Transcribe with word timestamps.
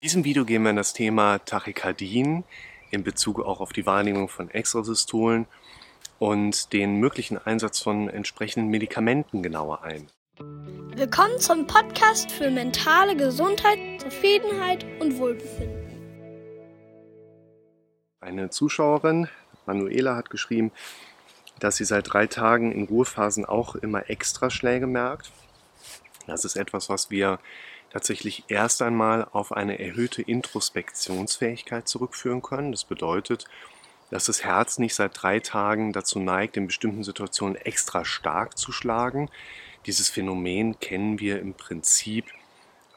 In 0.00 0.06
diesem 0.06 0.22
Video 0.22 0.44
gehen 0.44 0.62
wir 0.62 0.70
in 0.70 0.76
das 0.76 0.92
Thema 0.92 1.38
Tachykardien 1.38 2.44
in 2.92 3.02
Bezug 3.02 3.40
auch 3.40 3.58
auf 3.58 3.72
die 3.72 3.84
Wahrnehmung 3.84 4.28
von 4.28 4.48
Extrasystolen 4.48 5.46
und 6.20 6.72
den 6.72 7.00
möglichen 7.00 7.36
Einsatz 7.36 7.80
von 7.80 8.08
entsprechenden 8.08 8.68
Medikamenten 8.68 9.42
genauer 9.42 9.82
ein. 9.82 10.06
Willkommen 10.94 11.40
zum 11.40 11.66
Podcast 11.66 12.30
für 12.30 12.48
mentale 12.48 13.16
Gesundheit, 13.16 13.80
Zufriedenheit 14.00 14.86
und 15.00 15.18
Wohlbefinden. 15.18 15.90
Eine 18.20 18.50
Zuschauerin, 18.50 19.26
Manuela, 19.66 20.14
hat 20.14 20.30
geschrieben, 20.30 20.70
dass 21.58 21.74
sie 21.74 21.84
seit 21.84 22.12
drei 22.12 22.28
Tagen 22.28 22.70
in 22.70 22.84
Ruhephasen 22.84 23.44
auch 23.44 23.74
immer 23.74 24.08
Extraschläge 24.08 24.86
merkt. 24.86 25.32
Das 26.28 26.44
ist 26.44 26.56
etwas, 26.56 26.88
was 26.88 27.10
wir 27.10 27.38
tatsächlich 27.90 28.44
erst 28.48 28.82
einmal 28.82 29.26
auf 29.32 29.52
eine 29.52 29.78
erhöhte 29.78 30.22
Introspektionsfähigkeit 30.22 31.88
zurückführen 31.88 32.42
können. 32.42 32.72
Das 32.72 32.84
bedeutet, 32.84 33.46
dass 34.10 34.26
das 34.26 34.44
Herz 34.44 34.78
nicht 34.78 34.94
seit 34.94 35.20
drei 35.20 35.40
Tagen 35.40 35.92
dazu 35.92 36.18
neigt, 36.18 36.56
in 36.56 36.66
bestimmten 36.66 37.04
Situationen 37.04 37.56
extra 37.56 38.04
stark 38.04 38.56
zu 38.56 38.72
schlagen. 38.72 39.30
Dieses 39.86 40.08
Phänomen 40.08 40.78
kennen 40.80 41.18
wir 41.18 41.40
im 41.40 41.54
Prinzip 41.54 42.26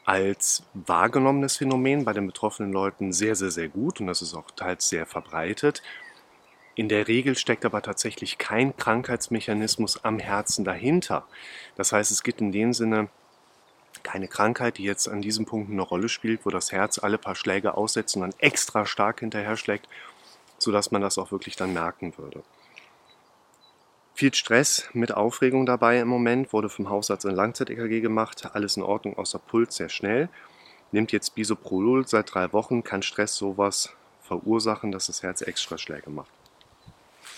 als 0.04 0.64
wahrgenommenes 0.74 1.56
Phänomen 1.56 2.04
bei 2.04 2.12
den 2.12 2.26
betroffenen 2.26 2.72
Leuten 2.72 3.12
sehr, 3.12 3.36
sehr, 3.36 3.50
sehr 3.50 3.68
gut 3.68 4.00
und 4.00 4.08
das 4.08 4.20
ist 4.20 4.34
auch 4.34 4.50
teils 4.50 4.88
sehr 4.88 5.06
verbreitet. 5.06 5.82
In 6.74 6.88
der 6.88 7.06
Regel 7.06 7.36
steckt 7.36 7.64
aber 7.64 7.82
tatsächlich 7.82 8.38
kein 8.38 8.76
Krankheitsmechanismus 8.76 10.04
am 10.04 10.18
Herzen 10.18 10.64
dahinter. 10.64 11.26
Das 11.76 11.92
heißt, 11.92 12.10
es 12.10 12.22
gibt 12.22 12.40
in 12.40 12.50
dem 12.50 12.72
Sinne 12.72 13.08
keine 14.02 14.28
Krankheit, 14.28 14.78
die 14.78 14.84
jetzt 14.84 15.08
an 15.08 15.22
diesem 15.22 15.46
Punkt 15.46 15.70
eine 15.70 15.82
Rolle 15.82 16.08
spielt, 16.08 16.44
wo 16.44 16.50
das 16.50 16.72
Herz 16.72 16.98
alle 16.98 17.18
paar 17.18 17.34
Schläge 17.34 17.76
aussetzt 17.76 18.16
und 18.16 18.22
dann 18.22 18.34
extra 18.38 18.86
stark 18.86 19.20
hinterher 19.20 19.56
schlägt, 19.56 19.88
sodass 20.58 20.90
man 20.90 21.02
das 21.02 21.18
auch 21.18 21.32
wirklich 21.32 21.56
dann 21.56 21.72
merken 21.72 22.14
würde. 22.16 22.42
Viel 24.14 24.34
Stress 24.34 24.88
mit 24.92 25.12
Aufregung 25.14 25.66
dabei 25.66 25.98
im 25.98 26.08
Moment, 26.08 26.52
wurde 26.52 26.68
vom 26.68 26.90
Hausarzt 26.90 27.26
ein 27.26 27.34
Langzeit-EKG 27.34 28.00
gemacht, 28.00 28.50
alles 28.52 28.76
in 28.76 28.82
Ordnung, 28.82 29.16
außer 29.16 29.38
Puls 29.38 29.76
sehr 29.76 29.88
schnell. 29.88 30.28
Nimmt 30.92 31.12
jetzt 31.12 31.34
Bisoprolol 31.34 32.06
seit 32.06 32.34
drei 32.34 32.52
Wochen, 32.52 32.84
kann 32.84 33.02
Stress 33.02 33.36
sowas 33.36 33.94
verursachen, 34.22 34.92
dass 34.92 35.06
das 35.06 35.22
Herz 35.22 35.40
extra 35.40 35.78
Schläge 35.78 36.10
macht. 36.10 36.30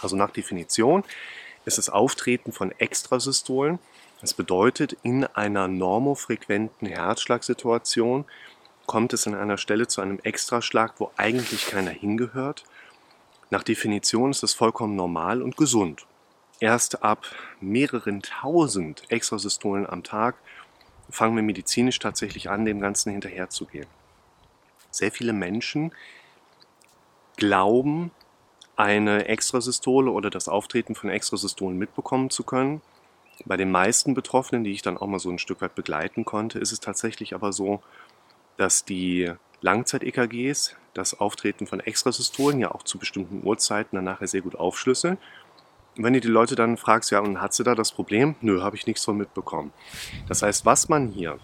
Also 0.03 0.17
nach 0.17 0.31
Definition 0.31 1.05
ist 1.64 1.79
das 1.79 1.89
Auftreten 1.89 2.53
von 2.53 2.73
Extrasystolen 2.73 3.79
das 4.25 4.33
bedeutet, 4.33 4.97
in 5.03 5.27
einer 5.27 5.69
normofrequenten 5.69 6.89
Herzschlagsituation 6.89 8.25
kommt 8.86 9.12
es 9.12 9.27
an 9.27 9.34
einer 9.34 9.58
Stelle 9.58 9.86
zu 9.86 10.00
einem 10.00 10.19
Extraschlag, 10.20 10.94
wo 10.97 11.11
eigentlich 11.19 11.67
keiner 11.67 11.91
hingehört. 11.91 12.64
Nach 13.50 13.62
Definition 13.62 14.30
ist 14.30 14.42
das 14.42 14.55
vollkommen 14.55 14.97
normal 14.97 15.42
und 15.42 15.58
gesund. 15.58 16.06
Erst 16.58 17.02
ab 17.02 17.27
mehreren 17.61 18.22
tausend 18.22 19.02
Extrasystolen 19.11 19.86
am 19.86 20.02
Tag 20.02 20.36
fangen 21.11 21.36
wir 21.36 21.42
medizinisch 21.42 21.98
tatsächlich 21.98 22.48
an, 22.48 22.64
dem 22.64 22.80
Ganzen 22.80 23.12
hinterherzugehen. 23.12 23.89
Sehr 24.91 25.12
viele 25.12 25.34
Menschen 25.34 25.92
glauben, 27.36 28.11
eine 28.75 29.27
Extrasystole 29.27 30.11
oder 30.11 30.30
das 30.30 30.48
Auftreten 30.48 30.95
von 30.95 31.11
Extrasystolen 31.11 31.77
mitbekommen 31.77 32.30
zu 32.30 32.42
können 32.42 32.80
bei 33.45 33.57
den 33.57 33.71
meisten 33.71 34.15
Betroffenen, 34.15 34.65
die 34.65 34.73
ich 34.73 34.83
dann 34.83 34.97
auch 34.97 35.07
mal 35.07 35.19
so 35.19 35.31
ein 35.31 35.39
Stück 35.39 35.61
weit 35.61 35.75
begleiten 35.75 36.25
konnte, 36.25 36.59
ist 36.59 36.73
es 36.73 36.81
tatsächlich 36.81 37.35
aber 37.35 37.53
so, 37.53 37.83
dass 38.57 38.85
die 38.85 39.33
Langzeit-EKGs 39.61 40.77
das 40.93 41.19
Auftreten 41.19 41.67
von 41.67 41.81
Extrasystolen 41.81 42.61
ja 42.61 42.71
auch 42.71 42.83
zu 42.85 42.99
bestimmten 42.99 43.47
Uhrzeiten 43.47 43.97
dann 43.97 44.05
nachher 44.05 44.29
sehr 44.29 44.43
gut 44.43 44.55
aufschlüsseln. 44.55 45.19
Wenn 45.97 46.13
du 46.13 46.21
die 46.21 46.29
Leute 46.29 46.55
dann 46.55 46.77
fragst, 46.77 47.11
ja, 47.11 47.20
und 47.20 47.41
hat 47.41 47.55
sie 47.55 47.64
da 47.64 47.75
das 47.75 47.92
Problem? 47.92 48.35
Nö, 48.41 48.63
habe 48.63 48.77
ich 48.77 48.86
nichts 48.86 49.05
von 49.05 49.17
mitbekommen. 49.17 49.73
Das 50.29 50.42
heißt, 50.42 50.67
was 50.67 50.89
man 50.89 51.08
hier 51.08 51.39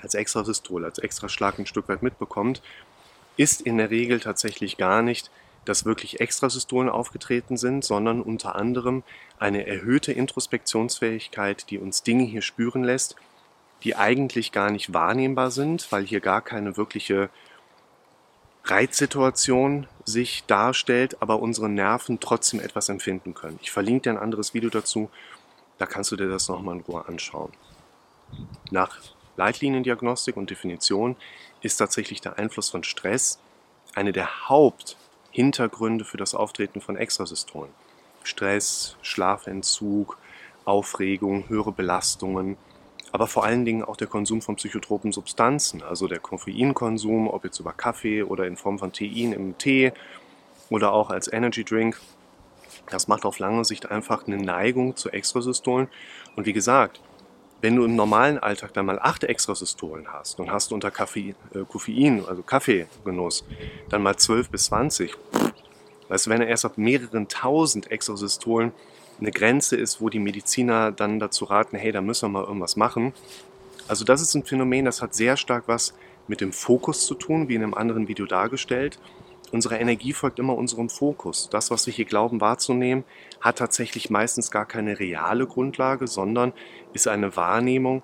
als 0.00 0.14
Extrasystole, 0.14 0.86
als 0.86 0.98
Extraschlag 0.98 1.58
ein 1.58 1.66
Stück 1.66 1.88
weit 1.88 2.02
mitbekommt, 2.02 2.62
ist 3.36 3.60
in 3.60 3.78
der 3.78 3.90
Regel 3.90 4.20
tatsächlich 4.20 4.76
gar 4.76 5.02
nicht 5.02 5.30
dass 5.66 5.84
wirklich 5.84 6.20
Extrasystolen 6.20 6.88
aufgetreten 6.88 7.56
sind, 7.56 7.84
sondern 7.84 8.22
unter 8.22 8.56
anderem 8.56 9.02
eine 9.38 9.66
erhöhte 9.66 10.12
Introspektionsfähigkeit, 10.12 11.68
die 11.70 11.78
uns 11.78 12.02
Dinge 12.02 12.24
hier 12.24 12.42
spüren 12.42 12.84
lässt, 12.84 13.16
die 13.82 13.96
eigentlich 13.96 14.52
gar 14.52 14.70
nicht 14.70 14.94
wahrnehmbar 14.94 15.50
sind, 15.50 15.90
weil 15.92 16.04
hier 16.04 16.20
gar 16.20 16.40
keine 16.40 16.76
wirkliche 16.76 17.28
Reizsituation 18.64 19.86
sich 20.04 20.44
darstellt, 20.46 21.20
aber 21.20 21.40
unsere 21.40 21.68
Nerven 21.68 22.18
trotzdem 22.20 22.60
etwas 22.60 22.88
empfinden 22.88 23.34
können. 23.34 23.58
Ich 23.62 23.70
verlinke 23.70 24.02
dir 24.02 24.10
ein 24.10 24.22
anderes 24.22 24.54
Video 24.54 24.70
dazu, 24.70 25.10
da 25.78 25.86
kannst 25.86 26.10
du 26.10 26.16
dir 26.16 26.28
das 26.28 26.48
nochmal 26.48 26.76
in 26.76 26.82
Ruhe 26.82 27.06
anschauen. 27.06 27.52
Nach 28.70 28.98
Leitliniendiagnostik 29.36 30.36
und 30.36 30.50
Definition 30.50 31.16
ist 31.60 31.76
tatsächlich 31.76 32.20
der 32.20 32.38
Einfluss 32.38 32.70
von 32.70 32.82
Stress 32.82 33.38
eine 33.94 34.12
der 34.12 34.48
Haupt- 34.48 34.96
Hintergründe 35.36 36.06
für 36.06 36.16
das 36.16 36.34
Auftreten 36.34 36.80
von 36.80 36.96
Extrasystolen. 36.96 37.70
Stress, 38.22 38.96
Schlafentzug, 39.02 40.16
Aufregung, 40.64 41.46
höhere 41.50 41.72
Belastungen, 41.72 42.56
aber 43.12 43.26
vor 43.26 43.44
allen 43.44 43.66
Dingen 43.66 43.84
auch 43.84 43.98
der 43.98 44.06
Konsum 44.06 44.40
von 44.40 44.56
psychotropen 44.56 45.12
Substanzen, 45.12 45.82
also 45.82 46.08
der 46.08 46.20
Koffeinkonsum, 46.20 47.28
ob 47.28 47.44
jetzt 47.44 47.60
über 47.60 47.74
Kaffee 47.74 48.22
oder 48.22 48.46
in 48.46 48.56
Form 48.56 48.78
von 48.78 48.94
Tein 48.94 49.34
im 49.34 49.58
Tee 49.58 49.92
oder 50.70 50.94
auch 50.94 51.10
als 51.10 51.30
Energy 51.30 51.64
Drink. 51.64 52.00
Das 52.88 53.06
macht 53.06 53.26
auf 53.26 53.38
lange 53.38 53.66
Sicht 53.66 53.90
einfach 53.90 54.26
eine 54.26 54.38
Neigung 54.38 54.96
zu 54.96 55.10
Extrasystolen. 55.10 55.88
Und 56.34 56.46
wie 56.46 56.54
gesagt, 56.54 57.02
wenn 57.60 57.76
du 57.76 57.84
im 57.84 57.96
normalen 57.96 58.38
Alltag 58.38 58.72
dann 58.74 58.86
mal 58.86 58.98
acht 58.98 59.24
Extrasystolen 59.24 60.12
hast 60.12 60.38
und 60.40 60.50
hast 60.50 60.72
unter 60.72 60.88
äh, 60.88 61.32
Koffein, 61.68 62.24
also 62.26 62.42
Kaffeegenuss, 62.42 63.44
dann 63.88 64.02
mal 64.02 64.16
zwölf 64.16 64.50
bis 64.50 64.64
zwanzig, 64.64 65.16
weißt 66.08 66.26
du, 66.26 66.30
wenn 66.30 66.42
er 66.42 66.48
erst 66.48 66.66
auf 66.66 66.76
mehreren 66.76 67.28
tausend 67.28 67.90
Extrasystolen 67.90 68.72
eine 69.18 69.30
Grenze 69.30 69.76
ist, 69.76 70.00
wo 70.00 70.10
die 70.10 70.18
Mediziner 70.18 70.92
dann 70.92 71.18
dazu 71.18 71.46
raten, 71.46 71.76
hey, 71.76 71.90
da 71.92 72.02
müssen 72.02 72.26
wir 72.26 72.40
mal 72.40 72.44
irgendwas 72.44 72.76
machen. 72.76 73.14
Also 73.88 74.04
das 74.04 74.20
ist 74.20 74.34
ein 74.34 74.44
Phänomen, 74.44 74.84
das 74.84 75.00
hat 75.00 75.14
sehr 75.14 75.36
stark 75.36 75.64
was 75.66 75.94
mit 76.28 76.40
dem 76.40 76.52
Fokus 76.52 77.06
zu 77.06 77.14
tun, 77.14 77.48
wie 77.48 77.54
in 77.54 77.62
einem 77.62 77.74
anderen 77.74 78.08
Video 78.08 78.26
dargestellt. 78.26 78.98
Unsere 79.52 79.76
Energie 79.78 80.12
folgt 80.12 80.38
immer 80.38 80.56
unserem 80.56 80.88
Fokus. 80.88 81.48
Das, 81.50 81.70
was 81.70 81.86
wir 81.86 81.94
hier 81.94 82.04
glauben 82.04 82.40
wahrzunehmen, 82.40 83.04
hat 83.40 83.58
tatsächlich 83.58 84.10
meistens 84.10 84.50
gar 84.50 84.66
keine 84.66 84.98
reale 84.98 85.46
Grundlage, 85.46 86.08
sondern 86.08 86.52
ist 86.92 87.06
eine 87.06 87.36
Wahrnehmung, 87.36 88.02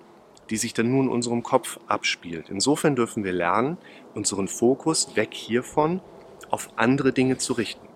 die 0.49 0.57
sich 0.57 0.73
dann 0.73 0.89
nur 0.89 1.03
in 1.03 1.09
unserem 1.09 1.43
Kopf 1.43 1.79
abspielt. 1.87 2.49
Insofern 2.49 2.95
dürfen 2.95 3.23
wir 3.23 3.33
lernen, 3.33 3.77
unseren 4.13 4.47
Fokus 4.47 5.15
weg 5.15 5.33
hiervon 5.33 6.01
auf 6.49 6.69
andere 6.75 7.11
Dinge 7.11 7.37
zu 7.37 7.53
richten. 7.53 7.87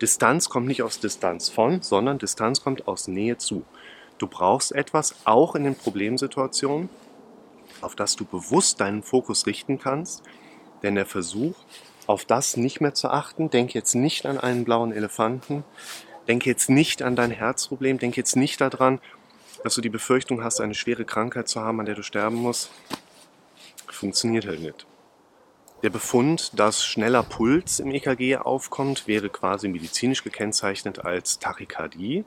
Distanz 0.00 0.48
kommt 0.48 0.66
nicht 0.66 0.82
aus 0.82 1.00
Distanz 1.00 1.50
von, 1.50 1.82
sondern 1.82 2.18
Distanz 2.18 2.62
kommt 2.62 2.88
aus 2.88 3.08
Nähe 3.08 3.36
zu. 3.36 3.64
Du 4.16 4.26
brauchst 4.26 4.72
etwas, 4.72 5.14
auch 5.24 5.54
in 5.54 5.64
den 5.64 5.74
Problemsituationen, 5.74 6.88
auf 7.82 7.94
das 7.94 8.16
du 8.16 8.24
bewusst 8.24 8.80
deinen 8.80 9.02
Fokus 9.02 9.46
richten 9.46 9.78
kannst, 9.78 10.22
denn 10.82 10.94
der 10.94 11.06
Versuch, 11.06 11.54
auf 12.10 12.24
das 12.24 12.56
nicht 12.56 12.80
mehr 12.80 12.92
zu 12.92 13.08
achten. 13.08 13.50
Denk 13.50 13.72
jetzt 13.72 13.94
nicht 13.94 14.26
an 14.26 14.36
einen 14.36 14.64
blauen 14.64 14.90
Elefanten. 14.92 15.62
Denk 16.26 16.44
jetzt 16.44 16.68
nicht 16.68 17.02
an 17.02 17.14
dein 17.14 17.30
Herzproblem. 17.30 17.98
Denk 17.98 18.16
jetzt 18.16 18.34
nicht 18.34 18.60
daran, 18.60 19.00
dass 19.62 19.76
du 19.76 19.80
die 19.80 19.90
Befürchtung 19.90 20.42
hast, 20.42 20.60
eine 20.60 20.74
schwere 20.74 21.04
Krankheit 21.04 21.48
zu 21.48 21.60
haben, 21.60 21.78
an 21.78 21.86
der 21.86 21.94
du 21.94 22.02
sterben 22.02 22.34
musst. 22.34 22.72
Funktioniert 23.88 24.44
halt 24.44 24.60
nicht. 24.60 24.86
Der 25.84 25.90
Befund, 25.90 26.50
dass 26.58 26.84
schneller 26.84 27.22
Puls 27.22 27.78
im 27.78 27.92
EKG 27.92 28.38
aufkommt, 28.38 29.06
wäre 29.06 29.28
quasi 29.28 29.68
medizinisch 29.68 30.24
gekennzeichnet 30.24 31.04
als 31.04 31.38
Tachykardie 31.38 32.24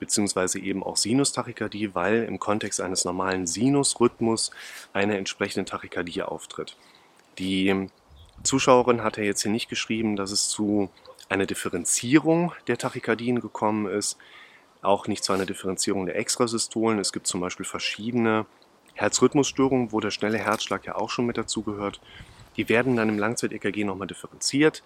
beziehungsweise 0.00 0.58
eben 0.58 0.82
auch 0.82 0.96
Sinustachykardie, 0.96 1.94
weil 1.94 2.24
im 2.24 2.40
Kontext 2.40 2.80
eines 2.80 3.04
normalen 3.04 3.46
Sinusrhythmus 3.46 4.50
eine 4.92 5.16
entsprechende 5.16 5.64
Tachykardie 5.64 6.22
auftritt. 6.22 6.76
Die 7.38 7.88
Zuschauerin 8.42 9.02
hat 9.02 9.16
ja 9.16 9.24
jetzt 9.24 9.42
hier 9.42 9.50
nicht 9.50 9.68
geschrieben, 9.68 10.16
dass 10.16 10.30
es 10.30 10.48
zu 10.48 10.90
einer 11.28 11.46
Differenzierung 11.46 12.52
der 12.66 12.78
Tachykardien 12.78 13.40
gekommen 13.40 13.86
ist, 13.86 14.18
auch 14.82 15.06
nicht 15.06 15.24
zu 15.24 15.32
einer 15.32 15.46
Differenzierung 15.46 16.06
der 16.06 16.16
Extrasystolen. 16.16 16.98
Es 16.98 17.12
gibt 17.12 17.26
zum 17.26 17.40
Beispiel 17.40 17.64
verschiedene 17.64 18.46
Herzrhythmusstörungen, 18.94 19.92
wo 19.92 20.00
der 20.00 20.10
schnelle 20.10 20.38
Herzschlag 20.38 20.84
ja 20.84 20.96
auch 20.96 21.10
schon 21.10 21.26
mit 21.26 21.38
dazugehört. 21.38 22.00
Die 22.56 22.68
werden 22.68 22.96
dann 22.96 23.08
im 23.08 23.18
Langzeit-EKG 23.18 23.84
nochmal 23.84 24.08
differenziert. 24.08 24.82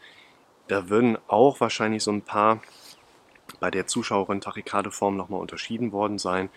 Da 0.69 0.89
würden 0.89 1.19
auch 1.27 1.61
wahrscheinlich 1.61 2.03
so 2.03 2.13
ein 2.13 2.23
paar 2.23 2.61
bei 3.61 3.71
der 3.71 3.87
Zuschauerin 3.87 4.41
Tachykardeform 4.41 5.17
nochmal 5.17 5.41
unterschieden 5.41 5.93
worden 5.93 6.19
sein. 6.19 6.51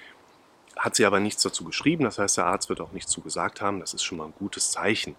Hat 0.76 0.96
sie 0.96 1.06
aber 1.06 1.20
nichts 1.20 1.44
dazu 1.44 1.64
geschrieben, 1.64 2.04
das 2.04 2.20
heißt, 2.20 2.38
der 2.38 2.46
Arzt 2.46 2.70
wird 2.70 2.82
auch 2.82 2.92
nichts 2.92 3.12
zugesagt 3.12 3.62
haben. 3.62 3.80
Das 3.80 3.94
ist 3.94 4.04
schon 4.04 4.18
mal 4.18 4.26
ein 4.26 4.34
gutes 4.38 4.72
Zeichen. 4.72 5.16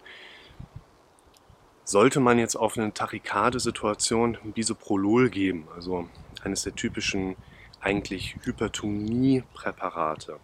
Sollte 1.84 2.20
man 2.20 2.38
jetzt 2.38 2.56
auf 2.56 2.78
eine 2.78 2.94
Tachykardesituation 2.94 4.38
Bisoprolol 4.54 5.28
geben, 5.30 5.66
also 5.74 6.08
eines 6.42 6.62
der 6.62 6.74
typischen 6.74 7.36
eigentlich 7.80 8.36
Hypertonie-Präparate, 8.42 10.38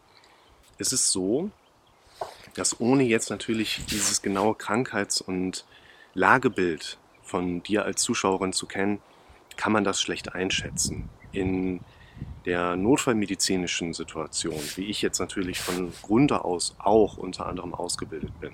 ist 0.78 0.92
es 0.92 1.12
so, 1.12 1.50
dass 2.54 2.80
ohne 2.80 3.04
jetzt 3.04 3.30
natürlich 3.30 3.84
dieses 3.86 4.22
genaue 4.22 4.54
Krankheits- 4.54 5.20
und 5.20 5.64
Lagebild 6.14 6.98
von 7.22 7.62
dir 7.62 7.84
als 7.84 8.02
Zuschauerin 8.02 8.52
zu 8.52 8.66
kennen, 8.66 9.00
kann 9.56 9.72
man 9.72 9.84
das 9.84 10.00
schlecht 10.00 10.34
einschätzen. 10.34 11.08
In 11.32 11.80
der 12.46 12.76
notfallmedizinischen 12.76 13.92
Situation, 13.92 14.60
wie 14.76 14.86
ich 14.86 15.02
jetzt 15.02 15.18
natürlich 15.18 15.60
von 15.60 15.92
Grunde 16.00 16.44
aus 16.44 16.74
auch 16.78 17.18
unter 17.18 17.46
anderem 17.46 17.74
ausgebildet 17.74 18.40
bin, 18.40 18.52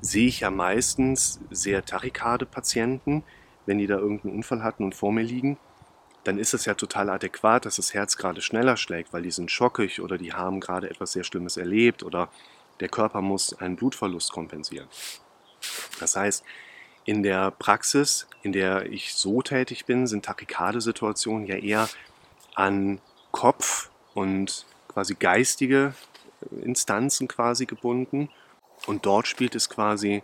sehe 0.00 0.28
ich 0.28 0.40
ja 0.40 0.50
meistens 0.50 1.40
sehr 1.50 1.84
Tachykade-Patienten, 1.84 3.22
wenn 3.66 3.78
die 3.78 3.86
da 3.86 3.96
irgendeinen 3.96 4.36
Unfall 4.36 4.62
hatten 4.62 4.84
und 4.84 4.94
vor 4.94 5.12
mir 5.12 5.22
liegen, 5.22 5.58
dann 6.24 6.38
ist 6.38 6.54
es 6.54 6.64
ja 6.64 6.74
total 6.74 7.08
adäquat, 7.10 7.66
dass 7.66 7.76
das 7.76 7.94
Herz 7.94 8.16
gerade 8.16 8.42
schneller 8.42 8.76
schlägt, 8.76 9.12
weil 9.12 9.22
die 9.22 9.30
sind 9.30 9.50
schockig 9.50 10.00
oder 10.00 10.18
die 10.18 10.32
haben 10.32 10.60
gerade 10.60 10.90
etwas 10.90 11.12
sehr 11.12 11.24
Schlimmes 11.24 11.56
erlebt 11.56 12.02
oder 12.02 12.28
der 12.80 12.88
Körper 12.88 13.22
muss 13.22 13.54
einen 13.58 13.76
Blutverlust 13.76 14.32
kompensieren. 14.32 14.88
Das 16.00 16.16
heißt, 16.16 16.44
in 17.04 17.22
der 17.22 17.52
Praxis, 17.52 18.26
in 18.42 18.52
der 18.52 18.86
ich 18.86 19.14
so 19.14 19.40
tätig 19.40 19.86
bin, 19.86 20.06
sind 20.06 20.24
Tachykardesituationen 20.24 21.46
ja 21.46 21.56
eher 21.56 21.88
an 22.54 23.00
Kopf 23.30 23.90
und 24.14 24.66
quasi 24.88 25.14
geistige 25.14 25.94
Instanzen 26.62 27.28
quasi 27.28 27.66
gebunden. 27.66 28.28
Und 28.86 29.06
dort 29.06 29.26
spielt 29.26 29.54
es 29.54 29.68
quasi 29.68 30.22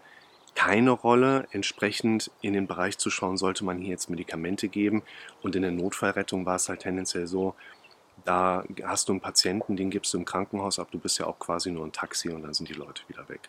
keine 0.55 0.91
Rolle. 0.91 1.47
Entsprechend 1.51 2.31
in 2.41 2.53
den 2.53 2.67
Bereich 2.67 2.99
zu 2.99 3.11
schauen, 3.11 3.37
sollte 3.37 3.65
man 3.65 3.79
hier 3.79 3.91
jetzt 3.91 4.11
Medikamente 4.11 4.69
geben. 4.69 5.03
Und 5.43 5.57
in 5.57 5.63
der 5.63 5.71
Notfallrettung 5.71 6.47
war 6.47 6.57
es 6.57 6.69
halt 6.69 6.81
tendenziell 6.81 7.27
so, 7.27 7.55
da 8.25 8.65
hast 8.85 9.09
du 9.09 9.13
einen 9.13 9.21
Patienten, 9.21 9.77
den 9.77 9.91
gibst 9.91 10.15
du 10.15 10.19
im 10.19 10.25
Krankenhaus 10.25 10.79
ab, 10.79 10.89
du 10.93 10.99
bist 10.99 11.19
ja 11.19 11.27
auch 11.27 11.39
quasi 11.39 11.71
nur 11.71 11.85
ein 11.85 11.93
Taxi 11.93 12.31
und 12.31 12.43
dann 12.43 12.55
sind 12.55 12.69
die 12.69 12.75
Leute 12.75 13.03
wieder 13.09 13.29
weg. 13.29 13.49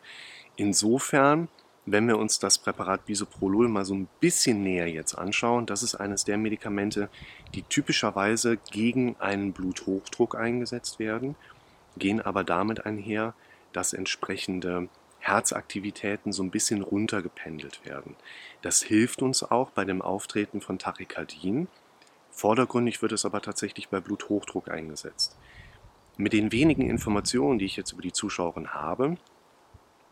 Insofern, 0.55 1.47
wenn 1.85 2.07
wir 2.07 2.17
uns 2.17 2.39
das 2.39 2.57
Präparat 2.57 3.05
Bisoprolol 3.05 3.67
mal 3.67 3.85
so 3.85 3.93
ein 3.93 4.07
bisschen 4.19 4.63
näher 4.63 4.87
jetzt 4.87 5.15
anschauen, 5.15 5.65
das 5.65 5.83
ist 5.83 5.95
eines 5.95 6.23
der 6.23 6.37
Medikamente, 6.37 7.09
die 7.53 7.63
typischerweise 7.63 8.57
gegen 8.71 9.15
einen 9.19 9.51
Bluthochdruck 9.53 10.35
eingesetzt 10.35 10.97
werden, 10.97 11.35
gehen 11.97 12.21
aber 12.21 12.43
damit 12.43 12.85
einher, 12.85 13.33
dass 13.73 13.93
entsprechende 13.93 14.87
Herzaktivitäten 15.23 16.31
so 16.31 16.43
ein 16.43 16.51
bisschen 16.51 16.81
runtergependelt 16.81 17.85
werden. 17.85 18.15
Das 18.61 18.81
hilft 18.83 19.21
uns 19.21 19.43
auch 19.43 19.71
bei 19.71 19.85
dem 19.85 20.01
Auftreten 20.01 20.61
von 20.61 20.79
Tachykardien, 20.79 21.67
Vordergründig 22.33 23.01
wird 23.01 23.11
es 23.11 23.25
aber 23.25 23.41
tatsächlich 23.41 23.89
bei 23.89 23.99
Bluthochdruck 23.99 24.69
eingesetzt. 24.69 25.37
Mit 26.17 26.33
den 26.33 26.51
wenigen 26.51 26.89
Informationen, 26.89 27.59
die 27.59 27.65
ich 27.65 27.75
jetzt 27.75 27.93
über 27.93 28.01
die 28.01 28.11
Zuschauerin 28.11 28.73
habe, 28.73 29.17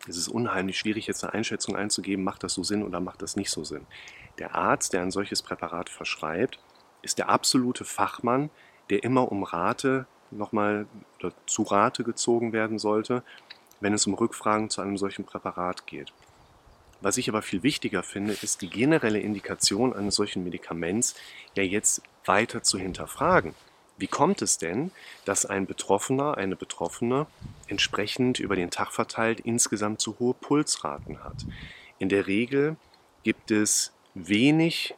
ist 0.07 0.17
es 0.17 0.27
unheimlich 0.27 0.77
schwierig, 0.77 1.07
jetzt 1.07 1.23
eine 1.23 1.33
Einschätzung 1.33 1.75
einzugeben, 1.75 2.23
macht 2.23 2.43
das 2.43 2.53
so 2.53 2.63
Sinn 2.63 2.83
oder 2.83 2.99
macht 2.99 3.21
das 3.21 3.35
nicht 3.35 3.49
so 3.49 3.63
Sinn. 3.63 3.85
Der 4.37 4.55
Arzt, 4.55 4.93
der 4.93 5.01
ein 5.01 5.11
solches 5.11 5.41
Präparat 5.41 5.89
verschreibt, 5.89 6.59
ist 7.01 7.17
der 7.17 7.29
absolute 7.29 7.85
Fachmann, 7.85 8.51
der 8.91 9.03
immer 9.03 9.31
um 9.31 9.43
Rate 9.43 10.05
nochmal 10.29 10.85
oder 11.19 11.33
zu 11.47 11.63
Rate 11.63 12.03
gezogen 12.03 12.53
werden 12.53 12.77
sollte, 12.77 13.23
wenn 13.81 13.93
es 13.93 14.07
um 14.07 14.13
Rückfragen 14.13 14.69
zu 14.69 14.81
einem 14.81 14.97
solchen 14.97 15.25
Präparat 15.25 15.85
geht. 15.85 16.13
Was 17.01 17.17
ich 17.17 17.27
aber 17.27 17.41
viel 17.41 17.63
wichtiger 17.63 18.03
finde, 18.03 18.33
ist 18.33 18.61
die 18.61 18.69
generelle 18.69 19.19
Indikation 19.19 19.91
eines 19.91 20.15
solchen 20.15 20.43
Medikaments 20.43 21.15
ja 21.55 21.63
jetzt 21.63 22.03
weiter 22.25 22.61
zu 22.61 22.77
hinterfragen. 22.77 23.55
Wie 23.97 24.07
kommt 24.07 24.41
es 24.41 24.57
denn, 24.57 24.91
dass 25.25 25.45
ein 25.45 25.65
Betroffener, 25.65 26.37
eine 26.37 26.55
Betroffene 26.55 27.25
entsprechend 27.67 28.39
über 28.39 28.55
den 28.55 28.69
Tag 28.69 28.91
verteilt 28.93 29.39
insgesamt 29.41 29.99
zu 29.99 30.17
hohe 30.19 30.33
Pulsraten 30.35 31.23
hat? 31.23 31.45
In 31.97 32.09
der 32.09 32.27
Regel 32.27 32.77
gibt 33.23 33.51
es 33.51 33.93
wenig, 34.13 34.95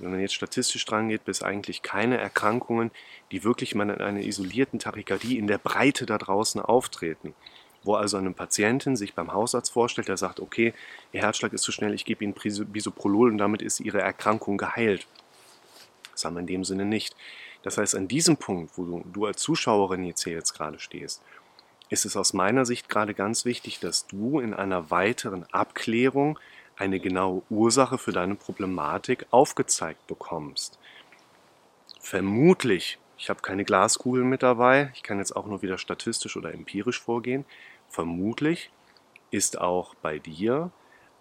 wenn 0.00 0.10
man 0.10 0.20
jetzt 0.20 0.34
statistisch 0.34 0.84
dran 0.84 1.08
geht, 1.08 1.24
bis 1.24 1.42
eigentlich 1.42 1.82
keine 1.82 2.18
Erkrankungen, 2.18 2.90
die 3.30 3.44
wirklich 3.44 3.76
mal 3.76 3.90
in 3.90 4.00
einer 4.00 4.20
isolierten 4.20 4.80
Tachykardie 4.80 5.38
in 5.38 5.46
der 5.46 5.58
Breite 5.58 6.04
da 6.04 6.18
draußen 6.18 6.60
auftreten 6.60 7.34
wo 7.84 7.94
also 7.94 8.16
eine 8.16 8.32
Patientin 8.32 8.96
sich 8.96 9.14
beim 9.14 9.32
Hausarzt 9.32 9.72
vorstellt, 9.72 10.08
der 10.08 10.16
sagt, 10.16 10.40
okay, 10.40 10.74
ihr 11.12 11.20
Herzschlag 11.22 11.52
ist 11.52 11.62
zu 11.62 11.72
schnell, 11.72 11.94
ich 11.94 12.04
gebe 12.04 12.24
Ihnen 12.24 12.34
Bisoprolol 12.34 13.30
und 13.30 13.38
damit 13.38 13.62
ist 13.62 13.80
Ihre 13.80 14.00
Erkrankung 14.00 14.56
geheilt. 14.56 15.06
Das 16.12 16.24
haben 16.24 16.34
wir 16.34 16.40
in 16.40 16.46
dem 16.46 16.64
Sinne 16.64 16.84
nicht. 16.84 17.14
Das 17.62 17.78
heißt, 17.78 17.94
an 17.94 18.08
diesem 18.08 18.36
Punkt, 18.36 18.76
wo 18.76 18.84
du, 18.84 19.04
du 19.12 19.26
als 19.26 19.40
Zuschauerin 19.40 20.04
jetzt 20.04 20.24
hier 20.24 20.34
jetzt 20.34 20.52
gerade 20.52 20.78
stehst, 20.78 21.22
ist 21.88 22.04
es 22.04 22.16
aus 22.16 22.32
meiner 22.32 22.64
Sicht 22.66 22.88
gerade 22.88 23.14
ganz 23.14 23.44
wichtig, 23.44 23.80
dass 23.80 24.06
du 24.06 24.40
in 24.40 24.54
einer 24.54 24.90
weiteren 24.90 25.44
Abklärung 25.52 26.38
eine 26.76 26.98
genaue 27.00 27.42
Ursache 27.50 27.98
für 27.98 28.12
deine 28.12 28.34
Problematik 28.34 29.26
aufgezeigt 29.30 30.06
bekommst. 30.06 30.78
Vermutlich, 32.00 32.98
ich 33.16 33.30
habe 33.30 33.40
keine 33.42 33.64
Glaskugel 33.64 34.24
mit 34.24 34.42
dabei, 34.42 34.90
ich 34.94 35.02
kann 35.02 35.18
jetzt 35.18 35.36
auch 35.36 35.46
nur 35.46 35.62
wieder 35.62 35.78
statistisch 35.78 36.36
oder 36.36 36.52
empirisch 36.52 37.00
vorgehen, 37.00 37.44
Vermutlich 37.88 38.70
ist 39.30 39.60
auch 39.60 39.94
bei 39.96 40.18
dir 40.18 40.70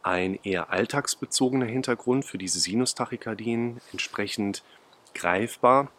ein 0.03 0.37
eher 0.43 0.69
alltagsbezogener 0.69 1.65
Hintergrund 1.65 2.25
für 2.25 2.37
diese 2.37 2.59
Sinustachykardien 2.59 3.79
entsprechend 3.91 4.63
greifbar 5.13 5.89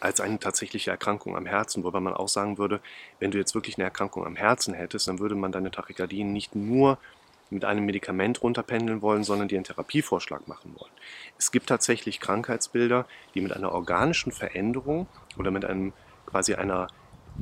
als 0.00 0.20
eine 0.20 0.38
tatsächliche 0.38 0.90
Erkrankung 0.90 1.36
am 1.36 1.46
Herzen, 1.46 1.84
wobei 1.84 2.00
man 2.00 2.12
auch 2.12 2.28
sagen 2.28 2.58
würde, 2.58 2.80
wenn 3.18 3.30
du 3.30 3.38
jetzt 3.38 3.54
wirklich 3.54 3.76
eine 3.78 3.84
Erkrankung 3.84 4.26
am 4.26 4.36
Herzen 4.36 4.74
hättest, 4.74 5.08
dann 5.08 5.18
würde 5.18 5.34
man 5.34 5.52
deine 5.52 5.70
Tachykardien 5.70 6.32
nicht 6.32 6.54
nur 6.54 6.98
mit 7.48 7.64
einem 7.64 7.86
Medikament 7.86 8.42
runterpendeln 8.42 9.02
wollen, 9.02 9.24
sondern 9.24 9.48
dir 9.48 9.56
einen 9.56 9.64
Therapievorschlag 9.64 10.48
machen 10.48 10.74
wollen. 10.76 10.92
Es 11.38 11.52
gibt 11.52 11.68
tatsächlich 11.68 12.20
Krankheitsbilder, 12.20 13.06
die 13.34 13.40
mit 13.40 13.52
einer 13.52 13.72
organischen 13.72 14.32
Veränderung 14.32 15.06
oder 15.38 15.50
mit 15.50 15.64
einem 15.64 15.92
quasi 16.26 16.54
einer 16.54 16.88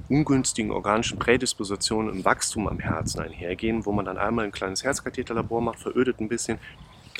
ungünstigen 0.08 0.70
organischen 0.70 1.18
Prädispositionen 1.18 2.14
im 2.14 2.24
Wachstum 2.24 2.68
am 2.68 2.80
Herzen 2.80 3.20
einhergehen, 3.20 3.86
wo 3.86 3.92
man 3.92 4.04
dann 4.04 4.18
einmal 4.18 4.44
ein 4.44 4.52
kleines 4.52 4.84
Herzkatheterlabor 4.84 5.60
macht, 5.60 5.80
verödet 5.80 6.20
ein 6.20 6.28
bisschen, 6.28 6.58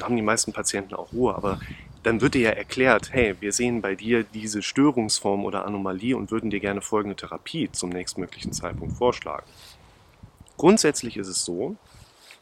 haben 0.02 0.16
die 0.16 0.22
meisten 0.22 0.52
Patienten 0.52 0.94
auch 0.94 1.12
Ruhe, 1.12 1.34
aber 1.34 1.60
dann 2.02 2.20
wird 2.20 2.34
dir 2.34 2.42
ja 2.42 2.50
erklärt, 2.50 3.12
hey, 3.12 3.34
wir 3.40 3.52
sehen 3.52 3.80
bei 3.80 3.94
dir 3.94 4.24
diese 4.24 4.62
Störungsform 4.62 5.44
oder 5.44 5.64
Anomalie 5.64 6.16
und 6.16 6.30
würden 6.30 6.50
dir 6.50 6.60
gerne 6.60 6.82
folgende 6.82 7.16
Therapie 7.16 7.70
zum 7.72 7.90
nächstmöglichen 7.90 8.52
Zeitpunkt 8.52 8.96
vorschlagen. 8.96 9.46
Grundsätzlich 10.58 11.16
ist 11.16 11.28
es 11.28 11.44
so, 11.44 11.76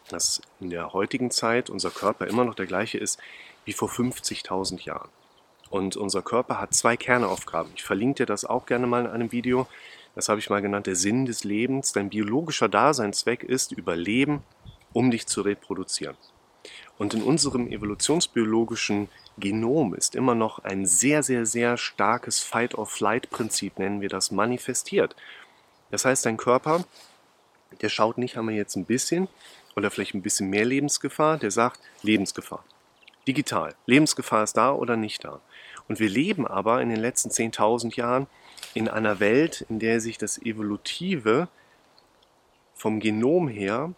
dass 0.08 0.42
in 0.60 0.70
der 0.70 0.92
heutigen 0.92 1.30
Zeit 1.30 1.70
unser 1.70 1.90
Körper 1.90 2.26
immer 2.26 2.44
noch 2.44 2.54
der 2.54 2.66
gleiche 2.66 2.98
ist 2.98 3.20
wie 3.64 3.72
vor 3.72 3.88
50.000 3.88 4.84
Jahren. 4.84 5.08
Und 5.70 5.96
unser 5.96 6.20
Körper 6.20 6.60
hat 6.60 6.74
zwei 6.74 6.96
Kernaufgaben. 6.96 7.70
Ich 7.76 7.82
verlinke 7.82 8.22
dir 8.22 8.26
das 8.26 8.44
auch 8.44 8.66
gerne 8.66 8.86
mal 8.86 9.06
in 9.06 9.10
einem 9.10 9.32
Video 9.32 9.66
das 10.14 10.28
habe 10.28 10.40
ich 10.40 10.50
mal 10.50 10.62
genannt, 10.62 10.86
der 10.86 10.96
Sinn 10.96 11.24
des 11.24 11.44
Lebens, 11.44 11.92
dein 11.92 12.10
biologischer 12.10 12.68
Daseinszweck 12.68 13.42
ist 13.42 13.72
Überleben, 13.72 14.42
um 14.92 15.10
dich 15.10 15.26
zu 15.26 15.40
reproduzieren. 15.40 16.16
Und 16.98 17.14
in 17.14 17.22
unserem 17.22 17.68
evolutionsbiologischen 17.68 19.08
Genom 19.38 19.94
ist 19.94 20.14
immer 20.14 20.34
noch 20.34 20.60
ein 20.60 20.86
sehr, 20.86 21.22
sehr, 21.22 21.46
sehr 21.46 21.78
starkes 21.78 22.40
Fight-or-Flight-Prinzip, 22.40 23.78
nennen 23.78 24.00
wir 24.00 24.10
das, 24.10 24.30
manifestiert. 24.30 25.16
Das 25.90 26.04
heißt, 26.04 26.26
dein 26.26 26.36
Körper, 26.36 26.84
der 27.80 27.88
schaut 27.88 28.18
nicht, 28.18 28.36
haben 28.36 28.48
wir 28.48 28.56
jetzt 28.56 28.76
ein 28.76 28.84
bisschen 28.84 29.28
oder 29.74 29.90
vielleicht 29.90 30.14
ein 30.14 30.22
bisschen 30.22 30.50
mehr 30.50 30.66
Lebensgefahr, 30.66 31.38
der 31.38 31.50
sagt 31.50 31.80
Lebensgefahr. 32.02 32.64
Digital. 33.26 33.74
Lebensgefahr 33.86 34.44
ist 34.44 34.56
da 34.56 34.72
oder 34.72 34.96
nicht 34.96 35.24
da. 35.24 35.40
Und 35.88 35.98
wir 35.98 36.08
leben 36.08 36.46
aber 36.46 36.80
in 36.80 36.88
den 36.88 37.00
letzten 37.00 37.30
10.000 37.30 37.96
Jahren 37.96 38.26
in 38.74 38.88
einer 38.88 39.20
Welt, 39.20 39.66
in 39.68 39.78
der 39.78 40.00
sich 40.00 40.18
das 40.18 40.40
Evolutive 40.40 41.48
vom 42.74 43.00
Genom 43.00 43.48
her 43.48 43.92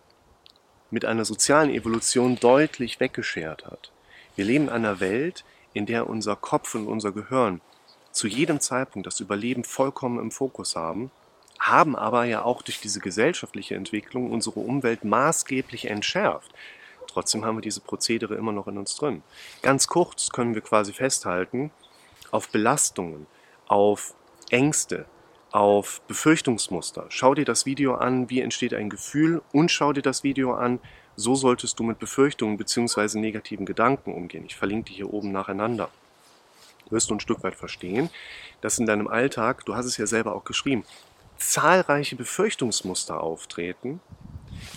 mit 0.91 1.05
einer 1.05 1.25
sozialen 1.25 1.71
Evolution 1.71 2.37
deutlich 2.37 3.01
weggeschert 3.01 3.67
hat. 3.67 3.93
Wir 4.37 4.45
leben 4.45 4.65
in 4.65 4.71
einer 4.71 5.01
Welt, 5.01 5.45
in 5.73 5.87
der 5.87 6.09
unser 6.09 6.37
Kopf 6.37 6.75
und 6.75 6.87
unser 6.87 7.13
Gehirn 7.13 7.61
zu 8.13 8.29
jedem 8.29 8.61
Zeitpunkt 8.61 9.07
das 9.07 9.21
Überleben 9.21 9.65
vollkommen 9.65 10.21
im 10.21 10.31
Fokus 10.31 10.77
haben, 10.77 11.11
haben 11.59 11.97
aber 11.97 12.25
ja 12.25 12.43
auch 12.43 12.63
durch 12.63 12.81
diese 12.81 13.01
gesellschaftliche 13.01 13.75
Entwicklung 13.75 14.31
unsere 14.31 14.61
Umwelt 14.61 15.05
maßgeblich 15.05 15.87
entschärft. 15.87 16.53
Trotzdem 17.15 17.45
haben 17.45 17.59
wir 17.59 17.63
diese 17.63 17.81
Prozedere 17.81 18.35
immer 18.35 18.51
noch 18.51 18.67
in 18.67 18.77
uns 18.77 18.97
drin. 18.97 19.23
Ganz 19.63 19.87
kurz 19.87 20.31
können 20.31 20.57
wir 20.57 20.63
quasi 20.63 20.93
festhalten, 20.93 21.71
auf 22.33 22.49
Belastungen, 22.49 23.29
auf 23.69 24.15
Ängste, 24.51 25.07
auf 25.53 26.01
Befürchtungsmuster. 26.09 27.07
Schau 27.11 27.37
dir 27.37 27.45
das 27.45 27.67
Video 27.67 27.95
an, 27.95 28.31
wie 28.31 28.41
entsteht 28.41 28.75
ein 28.75 28.91
Gefühl 28.91 29.43
und 29.53 29.71
schau 29.71 29.93
dir 29.93 30.03
das 30.03 30.25
Video 30.25 30.55
an, 30.55 30.81
so 31.15 31.37
solltest 31.37 31.79
du 31.79 31.85
mit 31.85 32.01
Befürchtungen 32.01 32.57
bzw. 32.57 33.21
negativen 33.21 33.65
Gedanken 33.65 34.13
umgehen. 34.13 34.45
Ich 34.45 34.57
verlinke 34.57 34.91
die 34.91 34.97
hier 34.97 35.15
oben 35.15 35.31
nacheinander. 35.31 35.91
Wirst 36.91 37.11
du 37.11 37.15
ein 37.15 37.21
Stück 37.21 37.45
weit 37.45 37.55
verstehen, 37.55 38.11
dass 38.61 38.81
in 38.81 38.87
deinem 38.87 39.07
Alltag, 39.07 39.65
du 39.67 39.77
hast 39.77 39.87
es 39.87 39.99
ja 39.99 40.07
selber 40.07 40.35
auch 40.35 40.45
geschrieben, 40.45 40.85
zahlreiche 41.39 42.17
Befürchtungsmuster 42.17 43.21
auftreten, 43.21 44.01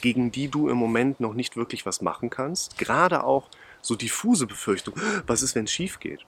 gegen 0.02 0.32
die 0.32 0.48
du 0.48 0.70
im 0.70 0.78
Moment 0.78 1.20
noch 1.20 1.34
nicht 1.34 1.58
wirklich 1.58 1.86
was 1.86 2.02
machen 2.02 2.30
kannst. 2.30 2.78
Gerade 2.78 3.24
auch 3.24 3.50
so 3.82 3.96
diffuse 3.96 4.48
Befürchtungen. 4.48 5.02
Was 5.26 5.42
ist, 5.42 5.56
wenn 5.56 5.66
es 5.66 5.72
schief 5.72 6.00
geht? 6.00 6.26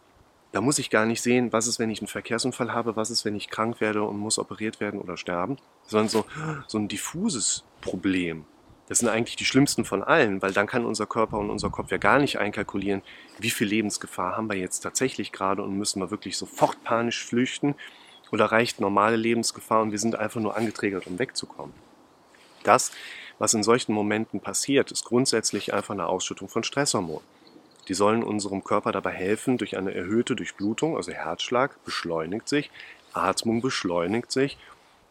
Da 0.51 0.61
muss 0.61 0.79
ich 0.79 0.89
gar 0.89 1.05
nicht 1.05 1.21
sehen, 1.21 1.53
was 1.53 1.67
ist, 1.67 1.77
wenn 1.77 1.91
ich 1.91 1.99
einen 1.99 2.07
Verkehrsunfall 2.07 2.73
habe, 2.73 2.95
was 2.95 3.11
ist, 3.11 3.23
wenn 3.23 3.35
ich 3.35 3.49
krank 3.49 3.79
werde 3.81 4.03
und 4.03 4.17
muss 4.17 4.39
operiert 4.39 4.79
werden 4.79 4.99
oder 4.99 5.15
sterben, 5.15 5.57
sondern 5.85 6.09
so, 6.09 6.25
so 6.67 6.79
ein 6.79 6.87
diffuses 6.87 7.63
Problem. 7.81 8.45
Das 8.87 8.97
sind 8.97 9.09
eigentlich 9.09 9.35
die 9.35 9.45
schlimmsten 9.45 9.85
von 9.85 10.03
allen, 10.03 10.41
weil 10.41 10.51
dann 10.51 10.65
kann 10.65 10.83
unser 10.83 11.05
Körper 11.05 11.37
und 11.37 11.51
unser 11.51 11.69
Kopf 11.69 11.91
ja 11.91 11.97
gar 11.97 12.17
nicht 12.17 12.39
einkalkulieren, 12.39 13.03
wie 13.37 13.51
viel 13.51 13.67
Lebensgefahr 13.67 14.35
haben 14.35 14.49
wir 14.49 14.57
jetzt 14.57 14.79
tatsächlich 14.79 15.31
gerade 15.31 15.61
und 15.61 15.77
müssen 15.77 16.01
wir 16.01 16.09
wirklich 16.09 16.35
sofort 16.37 16.83
panisch 16.83 17.23
flüchten 17.23 17.75
oder 18.31 18.45
reicht 18.45 18.79
normale 18.79 19.15
Lebensgefahr 19.15 19.83
und 19.83 19.91
wir 19.91 19.99
sind 19.99 20.15
einfach 20.15 20.41
nur 20.41 20.57
angeträgert, 20.57 21.05
um 21.05 21.19
wegzukommen. 21.19 21.75
Das, 22.63 22.91
was 23.39 23.53
in 23.53 23.63
solchen 23.63 23.93
Momenten 23.93 24.41
passiert, 24.41 24.91
ist 24.91 25.05
grundsätzlich 25.05 25.73
einfach 25.73 25.93
eine 25.93 26.07
Ausschüttung 26.07 26.49
von 26.49 26.63
Stresshormonen. 26.63 27.25
Die 27.87 27.93
sollen 27.95 28.21
unserem 28.21 28.63
Körper 28.63 28.91
dabei 28.91 29.11
helfen, 29.11 29.57
durch 29.57 29.75
eine 29.75 29.95
erhöhte 29.95 30.35
Durchblutung, 30.35 30.95
also 30.95 31.11
Herzschlag, 31.11 31.83
beschleunigt 31.85 32.47
sich, 32.47 32.69
Atmung 33.13 33.61
beschleunigt 33.61 34.31
sich, 34.31 34.57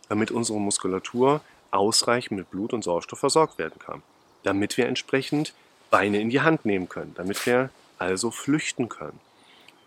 damit 0.08 0.30
unsere 0.30 0.60
Muskulatur 0.60 1.40
ausreichend 1.70 2.38
mit 2.38 2.50
Blut 2.50 2.72
und 2.72 2.84
Sauerstoff 2.84 3.18
versorgt 3.18 3.58
werden 3.58 3.78
kann. 3.78 4.02
Damit 4.44 4.76
wir 4.76 4.86
entsprechend 4.86 5.54
Beine 5.90 6.20
in 6.20 6.30
die 6.30 6.40
Hand 6.40 6.64
nehmen 6.64 6.88
können, 6.88 7.14
damit 7.16 7.44
wir 7.46 7.70
also 7.98 8.30
flüchten 8.30 8.88
können. 8.88 9.18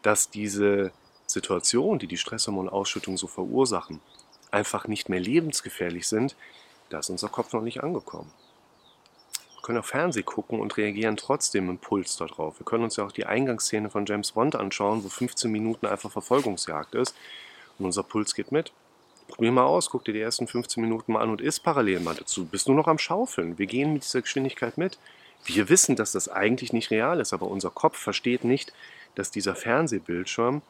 Dass 0.02 0.30
diese 0.30 0.92
Situation, 1.28 2.00
die 2.00 2.08
die 2.08 2.18
Stresshormonausschüttung 2.18 3.18
so 3.18 3.28
verursachen, 3.28 4.02
einfach 4.50 4.88
nicht 4.88 5.08
mehr 5.08 5.20
lebensgefährlich 5.20 6.08
sind, 6.08 6.36
da 6.92 7.00
ist 7.00 7.10
unser 7.10 7.30
Kopf 7.30 7.54
noch 7.54 7.62
nicht 7.62 7.84
angekommen. 7.84 8.32
Wir 9.56 9.62
können 9.62 9.78
auch 9.80 9.86
Fernsehen 9.86 10.26
gucken 10.26 10.60
und 10.60 10.76
reagieren 10.78 11.18
trotzdem 11.18 11.70
im 11.70 11.78
Puls 11.78 12.18
darauf. 12.18 12.60
Wir 12.60 12.66
können 12.66 12.84
uns 12.84 12.96
ja 12.96 13.06
auch 13.06 13.12
die 13.12 13.26
Eingangsszene 13.26 13.90
von 13.90 14.06
James 14.06 14.32
Bond 14.32 14.56
anschauen, 14.56 15.04
wo 15.04 15.10
15 15.10 15.52
Minuten 15.52 15.86
einfach 15.86 16.12
Verfolgungsjagd 16.12 16.96
ist 16.96 17.16
und 17.78 17.86
unser 17.86 18.04
Puls 18.04 18.34
geht 18.34 18.52
mit. 18.52 18.72
Probier 19.28 19.52
mal 19.52 19.64
aus, 19.64 19.90
guck 19.90 20.04
dir 20.04 20.14
die 20.14 20.20
ersten 20.20 20.48
15 20.48 20.82
Minuten 20.84 21.14
mal 21.14 21.22
an 21.22 21.30
und 21.30 21.42
isst 21.42 21.64
parallel 21.64 22.02
mal 22.02 22.16
dazu. 22.16 22.46
Bist 22.46 22.68
nur 22.68 22.76
noch 22.76 22.88
am 22.88 22.98
Schaufeln. 22.98 23.58
Wir 23.58 23.68
gehen 23.68 23.94
mit 23.94 24.04
dieser 24.04 24.22
Geschwindigkeit 24.22 24.78
mit. 24.78 24.98
Wir 25.46 25.70
wissen, 25.70 25.96
dass 25.96 26.12
das 26.12 26.28
eigentlich 26.28 26.74
nicht 26.74 26.92
real 26.92 27.20
ist, 27.20 27.32
aber 27.32 27.48
unser 27.48 27.70
Kopf 27.70 27.98
versteht 27.98 28.44
nicht, 28.44 28.74
dass 29.16 29.32
dieser 29.32 29.56
Fernsehbildschirm 29.56 30.62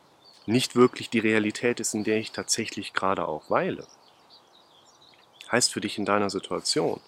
nicht 0.45 0.75
wirklich 0.75 1.09
die 1.09 1.19
Realität 1.19 1.79
ist, 1.79 1.93
in 1.93 2.03
der 2.03 2.17
ich 2.17 2.31
tatsächlich 2.31 2.93
gerade 2.93 3.27
auch 3.27 3.49
weile. 3.49 3.87
Heißt 5.51 5.73
für 5.73 5.81
dich 5.81 5.97
in 5.97 6.05
deiner 6.05 6.29
Situation, 6.29 7.01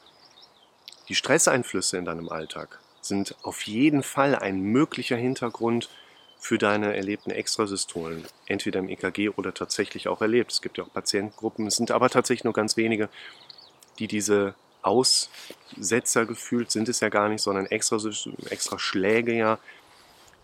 die 1.07 1.15
Stresseinflüsse 1.15 1.97
in 1.97 2.05
deinem 2.05 2.29
Alltag 2.29 2.79
sind 3.01 3.35
auf 3.43 3.61
jeden 3.63 4.03
Fall 4.03 4.35
ein 4.35 4.61
möglicher 4.61 5.15
Hintergrund 5.15 5.89
für 6.39 6.57
deine 6.57 6.95
erlebten 6.95 7.31
Extrasystolen, 7.31 8.25
entweder 8.47 8.79
im 8.79 8.89
EKG 8.89 9.29
oder 9.29 9.53
tatsächlich 9.53 10.09
auch 10.09 10.21
erlebt. 10.21 10.51
Es 10.51 10.61
gibt 10.61 10.77
ja 10.77 10.83
auch 10.83 10.91
Patientengruppen, 10.91 11.67
es 11.67 11.77
sind 11.77 11.91
aber 11.91 12.09
tatsächlich 12.09 12.43
nur 12.43 12.53
ganz 12.53 12.75
wenige, 12.75 13.07
die 13.99 14.07
diese 14.07 14.55
Aussetzer 14.81 16.25
gefühlt 16.25 16.69
sind 16.69 16.89
es 16.89 16.99
ja 16.99 17.07
gar 17.07 17.29
nicht, 17.29 17.41
sondern 17.41 17.65
extra, 17.67 17.97
extra 18.49 18.77
Schläge 18.77 19.33
ja 19.33 19.57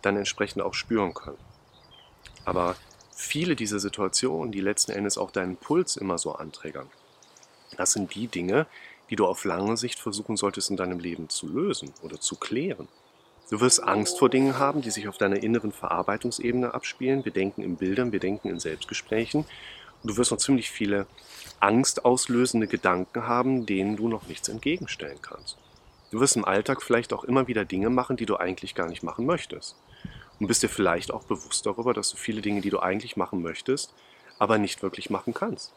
dann 0.01 0.15
entsprechend 0.15 0.61
auch 0.61 0.73
spüren 0.73 1.13
können. 1.13 1.37
Aber 2.45 2.77
viele 3.13 3.57
dieser 3.57 3.79
Situationen, 3.79 4.53
die 4.53 4.61
letzten 4.61 4.93
Endes 4.93 5.17
auch 5.17 5.31
deinen 5.31 5.57
Puls 5.57 5.97
immer 5.97 6.17
so 6.17 6.33
anträgern, 6.33 6.89
das 7.77 7.91
sind 7.93 8.13
die 8.15 8.27
Dinge, 8.27 8.65
die 9.09 9.15
du 9.15 9.25
auf 9.25 9.43
lange 9.45 9.77
Sicht 9.77 9.99
versuchen 9.99 10.37
solltest 10.37 10.69
in 10.69 10.77
deinem 10.77 10.99
Leben 10.99 11.29
zu 11.29 11.47
lösen 11.47 11.93
oder 12.01 12.19
zu 12.19 12.35
klären. 12.35 12.87
Du 13.49 13.59
wirst 13.61 13.81
Angst 13.81 14.19
vor 14.19 14.29
Dingen 14.29 14.59
haben, 14.59 14.81
die 14.81 14.91
sich 14.91 15.07
auf 15.07 15.17
deiner 15.17 15.41
inneren 15.41 15.71
Verarbeitungsebene 15.71 16.73
abspielen. 16.73 17.25
Wir 17.25 17.31
denken 17.31 17.63
in 17.63 17.77
Bildern, 17.77 18.11
wir 18.11 18.19
denken 18.19 18.49
in 18.49 18.59
Selbstgesprächen. 18.59 19.41
Und 19.41 20.11
du 20.11 20.17
wirst 20.17 20.31
noch 20.31 20.37
ziemlich 20.37 20.69
viele 20.69 21.07
angstauslösende 21.59 22.67
Gedanken 22.67 23.27
haben, 23.27 23.65
denen 23.65 23.97
du 23.97 24.07
noch 24.07 24.27
nichts 24.27 24.49
entgegenstellen 24.49 25.17
kannst. 25.21 25.57
Du 26.11 26.19
wirst 26.19 26.35
im 26.35 26.45
Alltag 26.45 26.81
vielleicht 26.81 27.11
auch 27.11 27.23
immer 27.23 27.47
wieder 27.47 27.65
Dinge 27.65 27.89
machen, 27.89 28.17
die 28.17 28.25
du 28.25 28.37
eigentlich 28.37 28.75
gar 28.75 28.87
nicht 28.87 29.03
machen 29.03 29.25
möchtest. 29.25 29.75
Und 30.39 30.47
bist 30.47 30.63
dir 30.63 30.69
vielleicht 30.69 31.11
auch 31.11 31.23
bewusst 31.23 31.65
darüber, 31.65 31.93
dass 31.93 32.11
du 32.11 32.17
viele 32.17 32.41
Dinge, 32.41 32.61
die 32.61 32.69
du 32.69 32.79
eigentlich 32.79 33.17
machen 33.17 33.41
möchtest, 33.41 33.93
aber 34.37 34.57
nicht 34.57 34.81
wirklich 34.83 35.09
machen 35.09 35.33
kannst. 35.33 35.73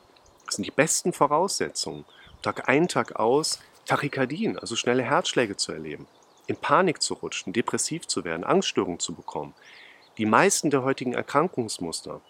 Das 0.46 0.56
sind 0.56 0.66
die 0.66 0.70
besten 0.70 1.12
Voraussetzungen, 1.12 2.04
Tag 2.42 2.68
ein, 2.68 2.88
Tag 2.88 3.16
aus 3.16 3.60
Tachykardien, 3.86 4.58
also 4.58 4.76
schnelle 4.76 5.02
Herzschläge 5.02 5.56
zu 5.56 5.72
erleben, 5.72 6.06
in 6.46 6.56
Panik 6.56 7.02
zu 7.02 7.14
rutschen, 7.14 7.52
depressiv 7.52 8.06
zu 8.06 8.24
werden, 8.24 8.44
Angststörungen 8.44 8.98
zu 8.98 9.14
bekommen. 9.14 9.54
Die 10.18 10.26
meisten 10.26 10.70
der 10.70 10.82
heutigen 10.82 11.14
Erkrankungsmuster 11.14 12.20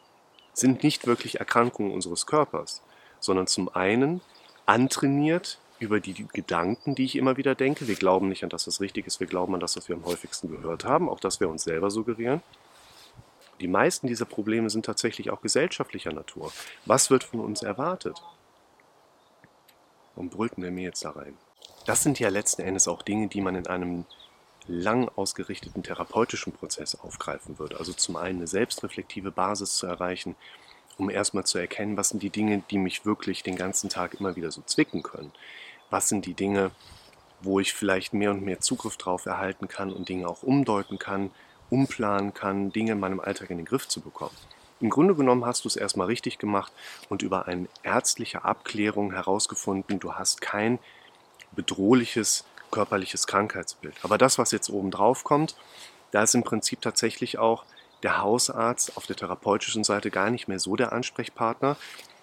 sind 0.53 0.83
nicht 0.83 1.07
wirklich 1.07 1.41
Erkrankungen 1.41 1.93
unseres 1.93 2.27
Körpers, 2.27 2.83
sondern 3.21 3.47
zum 3.47 3.75
einen 3.75 4.21
antrainiert 4.67 5.59
über 5.79 5.99
die 5.99 6.27
Gedanken, 6.33 6.95
die 6.95 7.05
ich 7.05 7.17
immer 7.17 7.37
wieder 7.37 7.55
denke. 7.55 7.89
Wir 7.89 7.97
glauben 7.97 8.29
nicht 8.29 8.45
an 8.45 8.51
das, 8.51 8.67
was 8.67 8.81
richtig 8.81 9.07
ist, 9.07 9.19
wir 9.19 9.27
glauben 9.27 9.55
an 9.55 9.61
das, 9.61 9.77
was 9.77 9.89
wir 9.89 9.97
am 9.97 10.05
häufigsten 10.05 10.51
gehört 10.51 10.85
haben, 10.85 11.09
auch 11.09 11.21
das 11.21 11.41
wir 11.41 11.49
uns 11.49 11.65
selber 11.65 11.91
suggerieren. 11.91 12.41
Die 13.61 13.69
meisten 13.69 14.07
dieser 14.07 14.25
Probleme 14.25 14.71
sind 14.71 14.87
tatsächlich 14.87 15.31
auch 15.31 15.41
gesellschaftlicher 15.41 16.13
Natur. 16.13 16.53
Was 16.87 17.11
wird 17.11 17.25
von 17.25 17.41
uns 17.41 17.63
erwartet? 17.63 18.21
Warum 20.15 20.31
brüllt 20.31 20.57
denn 20.57 20.63
der 20.63 20.73
mir 20.73 20.85
jetzt 20.85 21.05
da 21.05 21.11
rein? 21.11 21.37
Das 21.87 22.03
sind 22.03 22.19
ja 22.19 22.29
letzten 22.29 22.63
Endes 22.63 22.89
auch 22.89 23.03
Dinge, 23.03 23.29
die 23.29 23.41
man 23.41 23.55
in 23.55 23.67
einem 23.67 24.05
lang 24.67 25.09
ausgerichteten 25.17 25.83
therapeutischen 25.83 26.53
Prozess 26.53 26.95
aufgreifen 26.95 27.59
würde. 27.59 27.79
Also 27.79 27.93
zum 27.93 28.17
einen 28.17 28.39
eine 28.39 28.47
selbstreflektive 28.47 29.31
Basis 29.31 29.77
zu 29.77 29.87
erreichen, 29.87 30.37
um 30.99 31.11
erstmal 31.11 31.45
zu 31.45 31.59
erkennen, 31.59 31.97
was 31.97 32.11
sind 32.11 32.23
die 32.23 32.31
Dinge, 32.31 32.63
die 32.71 32.79
mich 32.79 33.05
wirklich 33.05 33.43
den 33.43 33.57
ganzen 33.57 33.89
Tag 33.89 34.15
immer 34.15 34.37
wieder 34.37 34.51
so 34.51 34.63
zwicken 34.63 35.03
können. 35.03 35.33
Was 35.91 36.09
sind 36.09 36.27
die 36.27 36.35
Dinge, 36.35 36.71
wo 37.41 37.59
ich 37.59 37.73
vielleicht 37.73 38.13
mehr 38.15 38.31
und 38.31 38.43
mehr 38.43 38.61
Zugriff 38.61 38.97
drauf 38.97 39.27
erhalten 39.27 39.69
kann 39.69 39.93
und 39.93 40.09
Dinge 40.09 40.29
auch 40.29 40.43
umdeuten 40.43 40.99
kann, 40.99 41.31
umplanen 41.73 42.35
kann, 42.35 42.71
Dinge 42.71 42.93
in 42.93 43.01
meinem 43.01 43.19
Alltag 43.19 43.51
in 43.51 43.57
den 43.57 43.67
Griff 43.67 43.89
zu 43.89 44.01
bekommen. 44.01 44.37
Im 44.81 44.91
Grunde 44.91 45.15
genommen 45.15 45.47
hast 45.47 45.65
du 45.65 45.69
es 45.69 45.77
erstmal 45.77 46.09
richtig 46.09 46.39
gemacht 46.39 46.73
und 47.09 47.23
über 47.23 47.47
eine 47.47 47.69
ärztliche 47.83 48.45
Abklärung 48.45 49.13
herausgefunden, 49.13 49.99
du 49.99 50.15
hast 50.15 50.41
kein 50.43 50.79
bedrohliches 51.53 52.45
körperliches 52.71 53.27
Krankheitsbild. 53.27 53.95
Aber 54.03 54.19
das, 54.19 54.39
was 54.39 54.51
jetzt 54.51 54.71
oben 54.71 54.91
drauf 54.91 55.25
kommt, 55.25 55.57
da 56.11 56.23
ist 56.23 56.35
im 56.35 56.43
Prinzip 56.43 56.81
tatsächlich 56.83 57.39
auch 57.39 57.65
der 58.03 58.21
Hausarzt 58.21 58.97
auf 58.97 59.07
der 59.07 59.17
therapeutischen 59.17 59.85
Seite 59.85 60.11
gar 60.11 60.31
nicht 60.31 60.49
mehr 60.49 60.59
so 60.59 60.77
der 60.77 60.93
Ansprechpartner. 60.93 61.77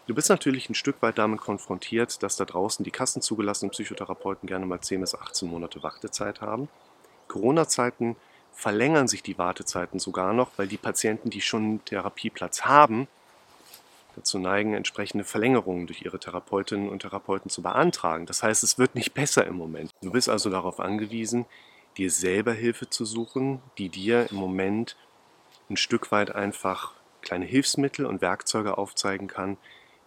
Du 0.08 0.14
bist 0.14 0.30
natürlich 0.30 0.70
ein 0.70 0.76
Stück 0.76 1.02
weit 1.02 1.18
damit 1.18 1.40
konfrontiert, 1.40 2.22
dass 2.22 2.36
da 2.36 2.46
draußen 2.46 2.84
die 2.84 2.92
kassenzugelassenen 2.92 3.72
Psychotherapeuten 3.72 4.48
gerne 4.48 4.66
mal 4.66 4.82
10 4.82 5.02
bis 5.02 5.16
18 5.16 5.50
Monate 5.50 5.82
Wartezeit 5.82 6.42
haben. 6.42 6.68
Corona-Zeiten 7.28 8.16
verlängern 8.60 9.08
sich 9.08 9.24
die 9.24 9.38
Wartezeiten 9.38 10.00
sogar 10.00 10.34
noch, 10.34 10.52
weil 10.58 10.68
die 10.68 10.78
Patienten, 10.78 11.30
die 11.30 11.40
schon 11.40 11.64
einen 11.64 11.86
Therapieplatz 11.86 12.64
haben, 12.64 13.08
dazu 14.18 14.38
neigen, 14.38 14.74
entsprechende 14.74 15.24
Verlängerungen 15.24 15.88
durch 15.88 16.02
ihre 16.02 16.20
Therapeutinnen 16.20 16.90
und 16.90 17.04
Therapeuten 17.04 17.50
zu 17.50 17.62
beantragen. 17.62 18.26
Das 18.26 18.44
heißt, 18.44 18.64
es 18.64 18.78
wird 18.78 18.96
nicht 18.96 19.14
besser 19.14 19.48
im 19.48 19.56
Moment. 19.56 19.92
Du 20.02 20.12
bist 20.12 20.28
also 20.28 20.50
darauf 20.50 20.82
angewiesen, 20.82 21.46
dir 21.96 22.12
selber 22.12 22.52
Hilfe 22.52 22.90
zu 22.90 23.06
suchen, 23.06 23.62
die 23.78 23.88
dir 23.88 24.30
im 24.30 24.36
Moment 24.36 24.98
ein 25.70 25.78
Stück 25.78 26.12
weit 26.12 26.36
einfach 26.36 26.92
kleine 27.22 27.46
Hilfsmittel 27.46 28.06
und 28.06 28.22
Werkzeuge 28.22 28.78
aufzeigen 28.78 29.28
kann, 29.28 29.56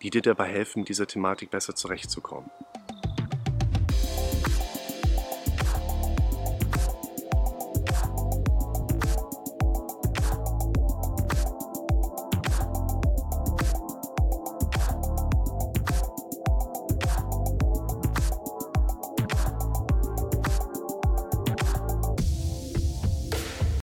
die 0.02 0.10
dir 0.10 0.20
dabei 0.20 0.48
helfen, 0.48 0.80
mit 0.80 0.90
dieser 0.90 1.06
Thematik 1.06 1.50
besser 1.50 1.74
zurechtzukommen. 1.74 2.50